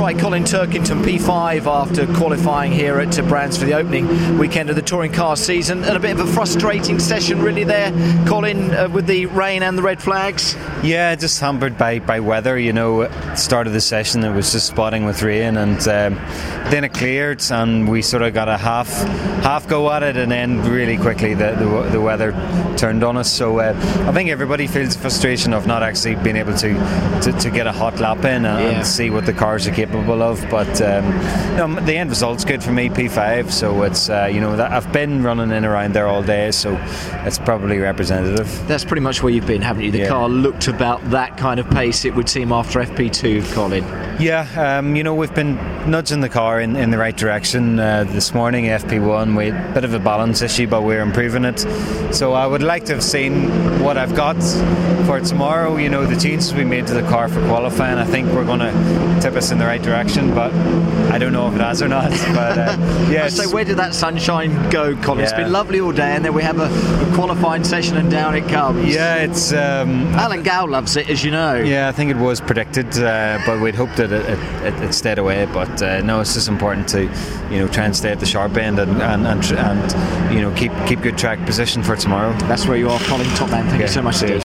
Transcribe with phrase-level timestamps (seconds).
[0.00, 4.80] Right, Colin Turkington, P5 after qualifying here at Brands for the opening weekend of the
[4.80, 7.92] touring car season, and a bit of a frustrating session really there,
[8.26, 10.56] Colin, uh, with the rain and the red flags.
[10.82, 12.58] Yeah, just hampered by, by weather.
[12.58, 16.14] You know, start of the session it was just spotting with rain, and um,
[16.70, 18.88] then it cleared, and we sort of got a half
[19.42, 22.32] half go at it, and then really quickly the the, the weather
[22.78, 23.30] turned on us.
[23.30, 23.74] So uh,
[24.08, 26.72] I think everybody feels frustration of not actually being able to
[27.20, 28.70] to, to get a hot lap in and, yeah.
[28.70, 30.44] and, see what the cars are capable of.
[30.50, 31.04] But um,
[31.56, 33.50] know, the end result's good for me, P5.
[33.50, 36.76] So it's uh, you know that I've been running in around there all day, so
[37.24, 38.66] it's probably representative.
[38.66, 39.90] That's pretty much where you've been, haven't you?
[39.90, 40.08] The yeah.
[40.08, 43.84] car looked about that kind of pace, it would seem, after FP2, Colin.
[44.20, 45.56] Yeah, um, you know, we've been
[45.90, 47.78] nudging the car in, in the right direction.
[47.78, 51.44] Uh, this morning, FP1, we had a bit of a balance issue, but we're improving
[51.44, 51.60] it.
[52.14, 53.48] So I would like to have seen
[53.82, 54.36] what I've got
[55.06, 55.76] for tomorrow.
[55.76, 58.60] You know, the changes we made to the car for qualifying, I think we're going
[58.60, 60.52] to tip us in the right direction, but
[61.12, 62.10] I don't know if it has or not.
[62.30, 62.76] But uh,
[63.10, 63.28] yeah.
[63.28, 65.20] so where did that sunshine go, Colin?
[65.20, 65.24] Yeah.
[65.24, 68.36] It's been lovely all day, and then we have a, a qualifying session, and down
[68.36, 68.94] it comes.
[68.94, 69.52] Yeah, it's.
[69.52, 71.56] Um, Alan Gow loves it, as you know.
[71.56, 75.18] Yeah, I think it was predicted, uh, but we'd hoped that it, it, it, stayed
[75.18, 75.46] away.
[75.46, 77.02] But uh, no, it's just important to,
[77.50, 80.54] you know, try and stay at the sharp end and and, and, and you know
[80.54, 82.32] keep keep good track position for tomorrow.
[82.48, 83.66] That's where you are, Colin Top man.
[83.66, 84.44] Thank yeah, you so much.